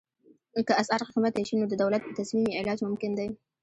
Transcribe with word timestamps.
که 0.67 0.73
اسعار 0.81 1.01
قیمته 1.13 1.41
شي 1.47 1.55
نو 1.59 1.65
د 1.69 1.73
دولت 1.81 2.01
په 2.05 2.11
تصمیم 2.19 2.45
یې 2.47 2.57
علاج 2.59 2.79
ممکن 2.87 3.11
دی. 3.19 3.27